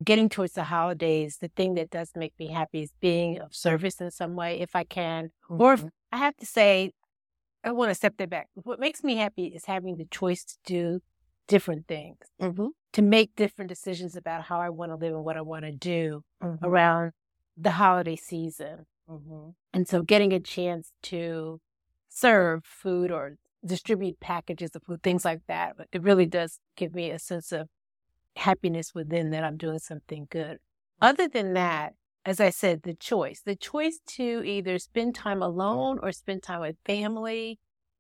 getting 0.05 0.29
towards 0.29 0.53
the 0.55 0.65
holidays, 0.65 1.39
the 1.41 1.49
thing 1.49 1.75
that 1.75 1.91
does 1.91 2.13
make 2.17 2.35
me 2.39 2.49
happy 2.53 2.83
is 2.83 2.93
being 3.01 3.41
of 3.41 3.55
service 3.55 4.01
in 4.01 4.11
some 4.13 4.37
way, 4.37 4.61
if 4.61 4.77
I 4.77 4.85
can. 4.85 5.33
Or 5.49 5.75
if 5.75 5.85
Mhm. 5.85 5.91
I 6.13 6.19
have 6.19 6.37
to 6.39 6.47
say, 6.47 6.93
I 7.65 7.73
want 7.73 7.91
to 7.91 7.95
step 7.95 8.17
that 8.19 8.31
back. 8.31 8.49
What 8.55 8.81
makes 8.81 9.03
me 9.05 9.17
happy 9.17 9.47
is 9.47 9.65
having 9.67 9.97
the 9.97 10.07
choice 10.07 10.45
to 10.45 10.57
do 10.65 11.01
different 11.49 11.89
things, 11.89 12.19
Mhm. 12.41 12.71
to 12.93 13.03
make 13.03 13.35
different 13.37 13.69
decisions 13.69 14.17
about 14.17 14.45
how 14.45 14.61
I 14.61 14.71
want 14.71 14.93
to 14.93 14.97
live 14.97 15.15
and 15.15 15.25
what 15.25 15.37
I 15.37 15.43
want 15.43 15.65
to 15.65 15.73
do 15.73 16.25
Mhm. 16.43 16.63
around 16.63 17.13
the 17.57 17.73
holiday 17.73 18.17
season. 18.17 18.87
Mhm. 19.09 19.55
And 19.73 19.89
so 19.89 20.03
getting 20.03 20.33
a 20.33 20.41
chance 20.41 20.93
to 21.05 21.61
serve 22.09 22.65
food 22.65 23.11
or 23.11 23.39
distribute 23.65 24.21
packages 24.21 24.77
of 24.77 24.85
food, 24.85 25.03
things 25.03 25.25
like 25.25 25.45
that, 25.49 25.77
it 25.93 26.03
really 26.03 26.27
does 26.27 26.61
give 26.77 26.95
me 26.95 27.11
a 27.11 27.19
sense 27.19 27.51
of 27.53 27.69
happiness 28.37 28.95
within 28.95 29.31
that 29.31 29.45
I'm 29.45 29.57
doing 29.57 29.81
something 29.81 30.29
good. 30.31 30.61
Other 31.01 31.29
than 31.29 31.55
that, 31.55 31.95
as 32.25 32.41
I 32.41 32.51
said, 32.51 32.83
the 32.83 32.95
choice, 32.95 33.43
the 33.43 33.57
choice 33.57 34.01
to 34.17 34.43
either 34.45 34.79
spend 34.79 35.15
time 35.15 35.43
alone 35.43 35.99
or 36.03 36.13
spend 36.13 36.43
time 36.43 36.61
with 36.61 36.77
family 36.85 37.59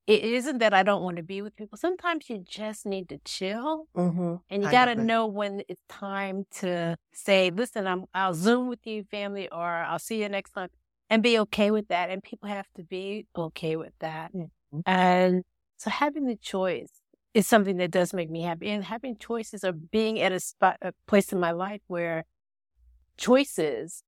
it 0.08 0.24
isn't 0.24 0.58
that 0.58 0.72
I 0.72 0.82
don't 0.82 1.02
want 1.02 1.18
to 1.18 1.22
be 1.22 1.42
with 1.42 1.54
people. 1.54 1.76
Sometimes 1.76 2.30
you 2.30 2.38
just 2.38 2.86
need 2.86 3.10
to 3.10 3.18
chill 3.26 3.86
Mm-hmm. 3.94 4.36
and 4.48 4.62
you 4.62 4.70
got 4.70 4.86
to 4.86 4.94
know 4.94 5.26
when 5.26 5.62
it's 5.68 5.82
time 5.88 6.46
to 6.60 6.96
say, 7.12 7.50
listen, 7.50 7.86
I'm, 7.86 8.06
I'll 8.14 8.32
Zoom 8.32 8.68
with 8.68 8.86
you, 8.86 9.04
family, 9.04 9.50
or 9.52 9.66
I'll 9.66 9.98
see 9.98 10.22
you 10.22 10.28
next 10.30 10.52
time 10.52 10.70
and 11.10 11.22
be 11.22 11.38
okay 11.40 11.70
with 11.70 11.88
that. 11.88 12.08
And 12.08 12.22
people 12.22 12.48
have 12.48 12.66
to 12.76 12.82
be 12.82 13.26
okay 13.36 13.76
with 13.76 13.92
that. 14.00 14.32
Mhm. 14.34 14.50
And 14.86 15.44
so 15.76 15.90
having 15.90 16.24
the 16.26 16.36
choice 16.36 17.02
is 17.34 17.46
something 17.46 17.76
that 17.76 17.90
does 17.90 18.14
make 18.14 18.30
me 18.30 18.40
happy. 18.42 18.70
And 18.70 18.84
having 18.84 19.16
choices 19.18 19.62
or 19.62 19.72
being 19.72 20.18
at 20.20 20.32
a 20.32 20.40
spot, 20.40 20.78
a 20.80 20.92
place 21.06 21.32
in 21.34 21.38
my 21.38 21.50
life 21.50 21.82
where 21.86 22.24
choices, 23.18 24.02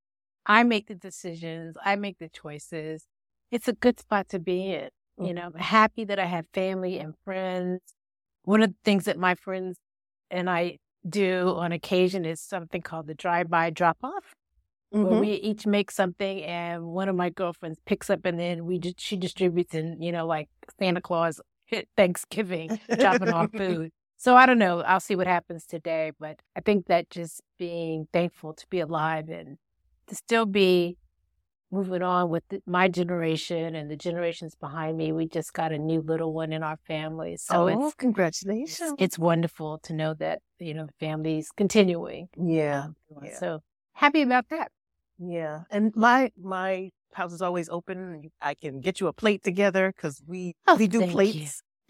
I 0.47 0.63
make 0.63 0.87
the 0.87 0.95
decisions, 0.95 1.75
I 1.85 1.95
make 1.95 2.17
the 2.17 2.29
choices. 2.29 3.05
It's 3.51 3.67
a 3.67 3.73
good 3.73 3.99
spot 3.99 4.29
to 4.29 4.39
be 4.39 4.73
in. 4.73 4.89
You 5.25 5.33
know, 5.33 5.43
I'm 5.43 5.53
happy 5.53 6.03
that 6.05 6.19
I 6.19 6.25
have 6.25 6.45
family 6.53 6.99
and 6.99 7.13
friends. 7.25 7.81
One 8.43 8.61
of 8.63 8.69
the 8.71 8.75
things 8.83 9.05
that 9.05 9.17
my 9.17 9.35
friends 9.35 9.77
and 10.29 10.49
I 10.49 10.79
do 11.07 11.55
on 11.57 11.71
occasion 11.71 12.25
is 12.25 12.39
something 12.41 12.81
called 12.81 13.07
the 13.07 13.13
drive-by 13.15 13.71
drop-off, 13.71 14.33
where 14.91 15.13
Mhm. 15.13 15.19
we 15.19 15.31
each 15.33 15.65
make 15.67 15.91
something, 15.91 16.43
and 16.43 16.85
one 16.87 17.09
of 17.09 17.15
my 17.15 17.29
girlfriends 17.29 17.79
picks 17.85 18.09
up, 18.09 18.25
and 18.25 18.39
then 18.39 18.65
we 18.65 18.79
just, 18.79 18.99
she 18.99 19.15
distributes, 19.17 19.73
and 19.73 20.03
you 20.03 20.11
know, 20.11 20.25
like 20.25 20.49
Santa 20.79 21.01
Claus 21.01 21.39
hit 21.65 21.87
Thanksgiving, 21.97 22.79
dropping 22.97 23.31
off 23.31 23.51
food. 23.57 23.91
So 24.17 24.35
I 24.35 24.45
don't 24.45 24.59
know. 24.59 24.81
I'll 24.81 24.99
see 24.99 25.15
what 25.15 25.27
happens 25.27 25.65
today, 25.65 26.11
but 26.19 26.39
I 26.55 26.61
think 26.61 26.87
that 26.87 27.09
just 27.09 27.41
being 27.57 28.07
thankful 28.13 28.53
to 28.53 28.67
be 28.69 28.79
alive 28.79 29.29
and 29.29 29.57
to 30.07 30.15
still 30.15 30.45
be 30.45 30.97
moving 31.71 32.01
on 32.01 32.29
with 32.29 32.43
the, 32.49 32.61
my 32.65 32.87
generation 32.87 33.75
and 33.75 33.89
the 33.89 33.95
generations 33.95 34.55
behind 34.55 34.97
me. 34.97 35.11
We 35.11 35.27
just 35.27 35.53
got 35.53 35.71
a 35.71 35.77
new 35.77 36.01
little 36.01 36.33
one 36.33 36.51
in 36.53 36.63
our 36.63 36.77
family, 36.87 37.37
so 37.37 37.63
oh, 37.63 37.67
it's 37.67 37.85
it's, 37.85 37.95
congratulations. 37.95 38.95
it's 38.99 39.17
wonderful 39.17 39.79
to 39.83 39.93
know 39.93 40.13
that 40.15 40.39
you 40.59 40.73
know 40.73 40.85
the 40.85 40.93
family's 40.99 41.49
continuing. 41.55 42.27
yeah. 42.37 42.87
Yeah. 43.21 43.37
So 43.37 43.59
happy 43.93 44.21
about 44.21 44.49
that. 44.49 44.71
Yeah. 45.19 45.61
And 45.69 45.93
my 45.95 46.31
my 46.41 46.91
house 47.13 47.33
is 47.33 47.41
always 47.41 47.69
open. 47.69 48.31
I 48.41 48.53
can 48.53 48.79
get 48.79 48.99
you 48.99 49.07
a 49.07 49.13
plate 49.13 49.43
together 49.43 49.93
because 49.95 50.21
we 50.25 50.55
Oh, 50.67 50.75
we 50.75 50.87
do 50.87 51.05
plates. 51.07 51.61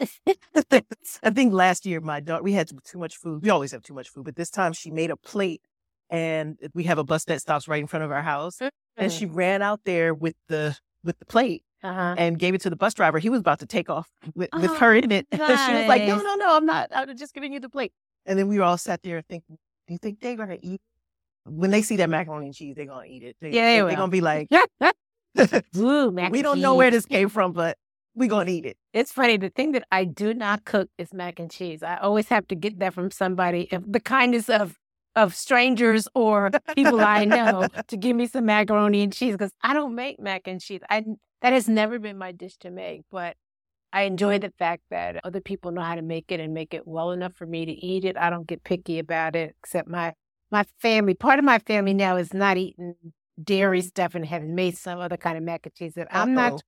I 1.22 1.30
think 1.30 1.52
last 1.52 1.86
year 1.86 2.00
my 2.00 2.20
daughter 2.20 2.42
we 2.42 2.52
had 2.52 2.70
too 2.84 2.98
much 2.98 3.16
food. 3.16 3.42
We 3.42 3.50
always 3.50 3.72
have 3.72 3.82
too 3.82 3.94
much 3.94 4.08
food, 4.08 4.24
but 4.24 4.36
this 4.36 4.50
time 4.50 4.72
she 4.72 4.90
made 4.90 5.10
a 5.10 5.16
plate 5.16 5.62
and 6.10 6.58
we 6.74 6.84
have 6.84 6.98
a 6.98 7.04
bus 7.04 7.24
that 7.24 7.40
stops 7.40 7.68
right 7.68 7.80
in 7.80 7.86
front 7.86 8.04
of 8.04 8.10
our 8.10 8.22
house. 8.22 8.58
Mm. 8.58 8.70
And 8.96 9.12
she 9.12 9.26
ran 9.26 9.62
out 9.62 9.80
there 9.84 10.14
with 10.14 10.34
the 10.48 10.76
with 11.04 11.18
the 11.18 11.26
plate 11.26 11.64
uh-huh. 11.82 12.14
and 12.18 12.38
gave 12.38 12.54
it 12.54 12.60
to 12.62 12.70
the 12.70 12.76
bus 12.76 12.94
driver. 12.94 13.18
He 13.18 13.28
was 13.28 13.40
about 13.40 13.58
to 13.60 13.66
take 13.66 13.90
off 13.90 14.08
with, 14.34 14.50
with 14.52 14.70
Oh, 14.70 14.74
her 14.74 14.94
in 14.94 15.10
it. 15.10 15.26
she 15.34 15.38
was 15.40 15.88
like, 15.88 16.02
No, 16.02 16.18
no, 16.18 16.34
no, 16.34 16.56
I'm 16.56 16.66
not. 16.66 16.90
I'm 16.94 17.16
just 17.16 17.34
giving 17.34 17.52
you 17.52 17.60
the 17.60 17.68
plate. 17.68 17.92
And 18.26 18.38
then 18.38 18.48
we 18.48 18.58
were 18.58 18.64
all 18.64 18.78
sat 18.78 19.02
there 19.02 19.20
thinking, 19.22 19.58
Do 19.86 19.94
you 19.94 19.98
think 19.98 20.20
they're 20.20 20.36
gonna 20.36 20.58
eat? 20.60 20.80
When 21.44 21.70
they 21.70 21.82
see 21.82 21.96
that 21.96 22.08
macaroni 22.08 22.46
and 22.46 22.54
cheese, 22.54 22.74
they're 22.76 22.86
gonna 22.86 23.06
eat 23.06 23.22
it. 23.24 23.36
They, 23.40 23.50
Yeah, 23.50 23.62
they 23.64 23.80
are 23.80 23.96
gonna 23.96 24.08
be 24.08 24.20
like, 24.20 24.48
Ooh, 25.76 26.10
we 26.30 26.42
don't 26.42 26.60
know 26.60 26.74
where 26.74 26.90
this 26.90 27.06
came 27.06 27.28
from, 27.28 27.52
but 27.52 27.76
we 28.14 28.28
gonna 28.28 28.50
eat 28.50 28.66
it. 28.66 28.76
It's 28.92 29.10
funny. 29.10 29.38
The 29.38 29.48
thing 29.48 29.72
that 29.72 29.84
I 29.90 30.04
do 30.04 30.34
not 30.34 30.64
cook 30.64 30.88
is 30.98 31.12
mac 31.12 31.40
and 31.40 31.50
cheese. 31.50 31.82
I 31.82 31.96
always 31.96 32.28
have 32.28 32.46
to 32.48 32.54
get 32.54 32.78
that 32.78 32.94
from 32.94 33.10
somebody. 33.10 33.68
If 33.72 33.82
the 33.86 34.00
kindness 34.00 34.48
of 34.48 34.78
of 35.14 35.34
strangers 35.34 36.08
or 36.14 36.50
people 36.74 37.00
I 37.00 37.24
know 37.24 37.66
to 37.88 37.96
give 37.96 38.16
me 38.16 38.26
some 38.26 38.46
macaroni 38.46 39.02
and 39.02 39.12
cheese 39.12 39.32
because 39.32 39.52
I 39.62 39.74
don't 39.74 39.94
make 39.94 40.18
mac 40.18 40.42
and 40.46 40.60
cheese. 40.60 40.80
I 40.88 41.04
that 41.42 41.52
has 41.52 41.68
never 41.68 41.98
been 41.98 42.18
my 42.18 42.32
dish 42.32 42.56
to 42.58 42.70
make, 42.70 43.02
but 43.10 43.36
I 43.92 44.02
enjoy 44.02 44.38
the 44.38 44.52
fact 44.58 44.84
that 44.90 45.20
other 45.24 45.40
people 45.40 45.70
know 45.70 45.82
how 45.82 45.96
to 45.96 46.02
make 46.02 46.32
it 46.32 46.40
and 46.40 46.54
make 46.54 46.72
it 46.72 46.86
well 46.86 47.10
enough 47.12 47.34
for 47.34 47.46
me 47.46 47.66
to 47.66 47.72
eat 47.72 48.04
it. 48.04 48.16
I 48.16 48.30
don't 48.30 48.46
get 48.46 48.64
picky 48.64 48.98
about 48.98 49.36
it, 49.36 49.54
except 49.62 49.88
my 49.88 50.14
my 50.50 50.64
family. 50.80 51.14
Part 51.14 51.38
of 51.38 51.44
my 51.44 51.58
family 51.58 51.94
now 51.94 52.16
is 52.16 52.32
not 52.32 52.56
eating 52.56 52.94
dairy 53.42 53.80
stuff 53.82 54.14
and 54.14 54.24
having 54.26 54.54
made 54.54 54.76
some 54.76 54.98
other 54.98 55.16
kind 55.16 55.36
of 55.36 55.42
mac 55.42 55.66
and 55.66 55.74
cheese 55.74 55.94
that 55.94 56.08
I'm 56.10 56.34
not 56.34 56.52
Uh-oh. 56.54 56.58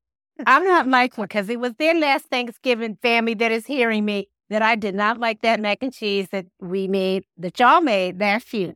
I'm 0.47 0.65
not 0.65 0.89
like 0.89 1.17
one 1.17 1.27
because 1.27 1.49
it 1.49 1.61
was 1.61 1.75
their 1.75 1.95
last 1.95 2.27
Thanksgiving 2.27 2.97
family 3.01 3.35
that 3.35 3.53
is 3.53 3.67
hearing 3.67 4.05
me 4.05 4.29
that 4.55 4.63
I 4.63 4.77
did 4.77 4.95
not 4.95 5.19
like 5.19 5.43
that 5.43 5.59
mac 5.59 5.79
and 5.83 5.93
cheese 5.93 6.29
that 6.31 6.47
we 6.61 6.87
made, 6.87 7.25
that 7.39 7.59
y'all 7.59 7.81
made 7.81 8.21
last 8.21 8.55
year. 8.55 8.75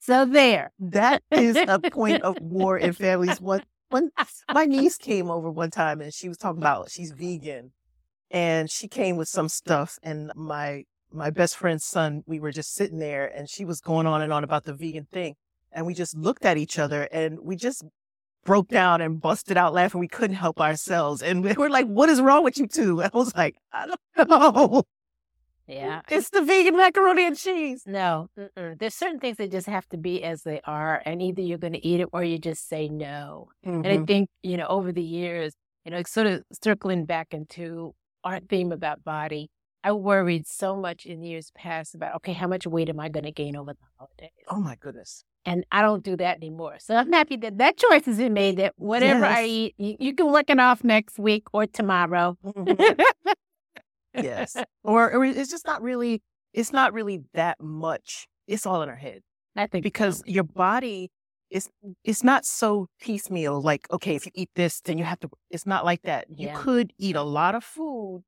So 0.00 0.24
there. 0.24 0.72
That 0.78 1.22
is 1.30 1.54
a 1.54 1.78
point 1.78 2.22
of 2.22 2.40
war 2.40 2.78
in 2.78 2.94
families. 2.94 3.38
One, 3.40 3.62
one, 3.90 4.10
my 4.54 4.64
niece 4.64 4.96
came 4.96 5.30
over 5.30 5.50
one 5.50 5.70
time 5.70 6.00
and 6.00 6.14
she 6.14 6.28
was 6.28 6.38
talking 6.38 6.62
about 6.62 6.90
she's 6.90 7.12
vegan, 7.12 7.72
and 8.30 8.70
she 8.70 8.88
came 8.88 9.18
with 9.18 9.28
some 9.28 9.50
stuff. 9.50 9.98
And 10.02 10.32
my 10.34 10.84
my 11.12 11.28
best 11.28 11.58
friend's 11.58 11.84
son, 11.84 12.22
we 12.26 12.40
were 12.40 12.50
just 12.50 12.74
sitting 12.74 12.98
there, 12.98 13.26
and 13.26 13.50
she 13.50 13.66
was 13.66 13.82
going 13.82 14.06
on 14.06 14.22
and 14.22 14.32
on 14.32 14.44
about 14.44 14.64
the 14.64 14.72
vegan 14.72 15.08
thing, 15.12 15.34
and 15.72 15.84
we 15.86 15.92
just 15.92 16.16
looked 16.16 16.46
at 16.46 16.56
each 16.56 16.78
other 16.78 17.02
and 17.12 17.38
we 17.40 17.54
just 17.54 17.84
broke 18.46 18.68
down 18.68 19.02
and 19.02 19.20
busted 19.20 19.58
out 19.58 19.74
laughing. 19.74 20.00
We 20.00 20.08
couldn't 20.08 20.36
help 20.36 20.58
ourselves, 20.58 21.22
and 21.22 21.44
we 21.44 21.52
were 21.58 21.68
like, 21.68 21.86
"What 21.86 22.08
is 22.08 22.22
wrong 22.22 22.44
with 22.44 22.56
you 22.56 22.66
two? 22.66 23.02
I 23.02 23.10
was 23.12 23.34
like, 23.36 23.56
"I 23.72 23.86
don't 24.16 24.28
know. 24.30 24.84
Yeah. 25.68 26.00
It's 26.10 26.30
the 26.30 26.42
vegan 26.42 26.76
macaroni 26.76 27.26
and 27.26 27.36
cheese." 27.36 27.82
No, 27.86 28.28
mm-mm. 28.38 28.78
there's 28.78 28.94
certain 28.94 29.20
things 29.20 29.36
that 29.36 29.50
just 29.52 29.66
have 29.68 29.86
to 29.90 29.96
be 29.98 30.24
as 30.24 30.42
they 30.42 30.60
are, 30.64 31.02
and 31.04 31.20
either 31.22 31.42
you're 31.42 31.58
going 31.58 31.74
to 31.74 31.86
eat 31.86 32.00
it 32.00 32.08
or 32.12 32.24
you 32.24 32.38
just 32.38 32.68
say 32.68 32.88
no. 32.88 33.48
And 33.62 33.86
I 33.86 33.98
Mhm. 33.98 34.06
think, 34.06 34.30
you 34.42 34.56
know, 34.56 34.66
over 34.66 34.90
the 34.92 35.02
years, 35.02 35.54
you 35.84 35.90
know, 35.90 35.98
it's 35.98 36.10
sort 36.10 36.26
of 36.26 36.42
circling 36.52 37.04
back 37.04 37.32
into 37.32 37.94
our 38.24 38.40
theme 38.40 38.72
about 38.72 39.04
body, 39.04 39.50
I 39.84 39.92
worried 39.92 40.46
so 40.46 40.74
much 40.74 41.06
in 41.06 41.22
years 41.22 41.52
past 41.54 41.94
about, 41.94 42.16
okay, 42.16 42.32
how 42.32 42.48
much 42.48 42.66
weight 42.66 42.88
am 42.88 42.98
I 42.98 43.08
going 43.08 43.24
to 43.24 43.30
gain 43.32 43.54
over 43.56 43.72
the 43.74 43.86
holidays? 43.96 44.30
Oh 44.48 44.60
my 44.60 44.74
goodness. 44.74 45.22
And 45.44 45.64
I 45.70 45.82
don't 45.82 46.02
do 46.02 46.16
that 46.16 46.36
anymore. 46.38 46.76
So 46.80 46.96
I'm 46.96 47.12
happy 47.12 47.36
that 47.36 47.58
that 47.58 47.76
choice 47.76 48.04
has 48.06 48.18
been 48.18 48.34
made 48.34 48.56
that 48.58 48.74
whatever 48.76 49.24
I 49.24 49.44
eat, 49.44 49.74
you, 49.78 49.96
you 50.00 50.14
can 50.14 50.32
work 50.32 50.50
it 50.50 50.58
off 50.58 50.82
next 50.82 51.18
week 51.18 51.44
or 51.52 51.66
tomorrow. 51.66 52.36
Mhm. 52.44 52.98
yes 54.22 54.56
or, 54.84 55.12
or 55.12 55.24
it's 55.24 55.50
just 55.50 55.66
not 55.66 55.82
really 55.82 56.22
it's 56.52 56.72
not 56.72 56.92
really 56.92 57.20
that 57.34 57.60
much 57.60 58.26
it's 58.46 58.66
all 58.66 58.82
in 58.82 58.88
our 58.88 58.96
head 58.96 59.20
I 59.56 59.66
think 59.66 59.82
because 59.82 60.22
your 60.26 60.44
body 60.44 61.10
is 61.50 61.68
it's 62.04 62.22
not 62.22 62.44
so 62.44 62.88
piecemeal 63.00 63.60
like 63.62 63.90
okay 63.90 64.14
if 64.14 64.26
you 64.26 64.32
eat 64.34 64.50
this 64.54 64.80
then 64.80 64.98
you 64.98 65.04
have 65.04 65.20
to 65.20 65.30
it's 65.50 65.66
not 65.66 65.84
like 65.84 66.02
that 66.02 66.26
you 66.28 66.46
Yeah. 66.48 66.54
could 66.54 66.92
eat 66.98 67.16
a 67.16 67.22
lot 67.22 67.54
of 67.54 67.64
food 67.64 68.22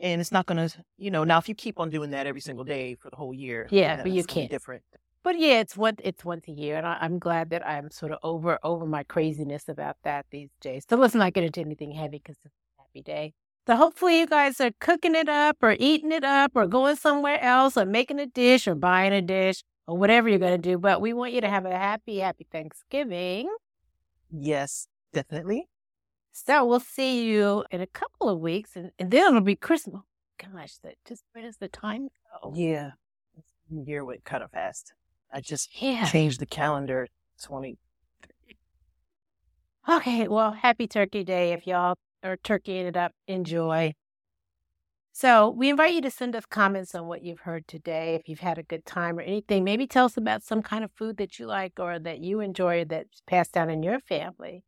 and 0.00 0.20
it's 0.20 0.32
not 0.32 0.46
gonna 0.46 0.68
you 0.98 1.10
know 1.10 1.24
now 1.24 1.38
if 1.38 1.48
you 1.48 1.54
keep 1.54 1.78
on 1.78 1.90
doing 1.90 2.10
that 2.10 2.26
every 2.26 2.40
single 2.40 2.64
day 2.64 2.94
for 2.94 3.10
the 3.10 3.16
whole 3.16 3.32
year 3.34 3.68
Yeah, 3.70 3.96
but 4.02 4.10
you 4.10 4.16
that's 4.16 4.26
gonna 4.26 4.34
be 4.36 4.40
can't. 4.42 4.50
different 4.50 4.82
But 5.22 5.38
yeah, 5.38 5.60
it's 5.60 5.76
one 5.76 5.96
it's 6.04 6.24
once 6.24 6.46
a 6.48 6.52
year, 6.52 6.76
and 6.76 6.86
I, 6.86 6.98
I'm 7.00 7.18
glad 7.18 7.50
that 7.50 7.66
I'm 7.66 7.90
sort 7.90 8.12
of 8.12 8.18
over 8.22 8.58
over 8.62 8.86
my 8.86 9.02
craziness 9.04 9.68
about 9.68 9.96
that 10.04 10.26
these 10.30 10.50
days. 10.60 10.84
So 10.88 10.96
let's 10.96 11.14
not 11.14 11.32
get 11.32 11.44
into 11.44 11.60
anything 11.60 11.90
heavy 11.92 12.18
because 12.18 12.36
it's 12.44 12.54
a 12.78 12.82
happy 12.82 13.02
day. 13.02 13.34
So 13.66 13.74
hopefully 13.76 14.20
you 14.20 14.26
guys 14.26 14.60
are 14.60 14.70
cooking 14.80 15.14
it 15.16 15.28
up, 15.28 15.56
or 15.62 15.76
eating 15.80 16.12
it 16.12 16.22
up, 16.24 16.52
or 16.54 16.66
going 16.66 16.96
somewhere 16.96 17.40
else, 17.42 17.76
or 17.76 17.84
making 17.84 18.20
a 18.20 18.26
dish, 18.26 18.68
or 18.68 18.74
buying 18.76 19.12
a 19.12 19.20
dish, 19.22 19.62
or 19.88 19.96
whatever 19.98 20.28
you're 20.28 20.38
gonna 20.38 20.56
do. 20.58 20.78
But 20.78 21.00
we 21.00 21.12
want 21.12 21.32
you 21.32 21.40
to 21.40 21.48
have 21.48 21.64
a 21.64 21.76
happy, 21.76 22.18
happy 22.18 22.46
Thanksgiving. 22.50 23.48
yes 24.30 24.88
definitely 25.12 25.68
So 26.32 26.64
we'll 26.64 26.80
see 26.80 27.24
you 27.26 27.64
in 27.70 27.80
a 27.80 27.86
couple 27.86 28.28
of 28.28 28.38
weeks, 28.40 28.76
and, 28.76 28.90
and 28.98 29.10
then 29.10 29.28
it'll 29.28 29.40
be 29.40 29.56
Christmas. 29.56 30.02
Gosh, 30.38 30.76
that 30.84 30.94
just 31.06 31.24
where 31.32 31.42
does 31.44 31.56
the 31.56 31.68
time 31.68 32.08
go? 32.42 32.52
yeah 32.54 32.90
year 33.70 34.04
went 34.04 34.22
kind 34.24 34.44
of 34.44 34.50
fast 34.52 34.92
i 35.32 35.40
just 35.40 35.82
Yeah. 35.82 36.04
changed 36.06 36.38
the 36.40 36.46
calendar 36.46 37.08
20 37.42 37.78
Okay, 39.88 40.26
well, 40.26 40.50
happy 40.50 40.88
Turkey 40.88 41.22
Day 41.22 41.52
if 41.52 41.64
y'all 41.66 41.96
are 42.26 42.36
turkeying 42.36 42.86
it 42.86 42.96
up. 42.96 43.12
Enjoy. 43.26 43.94
So, 45.12 45.48
we 45.48 45.70
invite 45.70 45.94
you 45.94 46.02
to 46.02 46.10
send 46.10 46.36
us 46.36 46.44
comments 46.44 46.94
on 46.94 47.06
what 47.06 47.22
you've 47.22 47.40
heard 47.40 47.66
today. 47.66 48.14
If 48.14 48.28
you've 48.28 48.40
had 48.40 48.58
a 48.58 48.62
good 48.62 48.84
time 48.84 49.18
or 49.18 49.22
anything, 49.22 49.64
maybe 49.64 49.86
tell 49.86 50.04
us 50.04 50.18
about 50.18 50.42
some 50.42 50.60
kind 50.60 50.84
of 50.84 50.90
food 50.92 51.16
that 51.16 51.38
you 51.38 51.46
like 51.46 51.74
or 51.78 51.98
that 51.98 52.20
you 52.20 52.40
enjoy 52.40 52.84
that's 52.84 53.22
passed 53.26 53.52
down 53.52 53.70
in 53.70 53.82
your 53.82 53.98
family. 54.00 54.62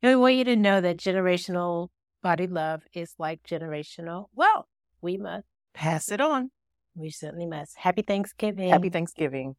And 0.00 0.10
we 0.10 0.16
want 0.16 0.36
you 0.36 0.44
to 0.44 0.54
know 0.54 0.80
that 0.80 0.98
generational 0.98 1.88
body 2.22 2.46
love 2.46 2.82
is 2.92 3.14
like 3.18 3.42
generational 3.42 4.26
wealth. 4.34 4.66
We 5.00 5.16
must, 5.16 5.46
pass 5.74 6.12
it 6.12 6.20
on 6.20 6.50
we 6.98 7.10
certainly 7.10 7.46
must. 7.46 7.78
Happy 7.78 8.02
Thanksgiving. 8.02 8.68
happy 8.68 8.90
thanksgiving 8.90 9.56